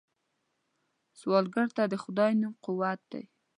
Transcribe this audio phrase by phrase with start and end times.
[1.19, 3.23] سوالګر ته د خدای نوم قوت دی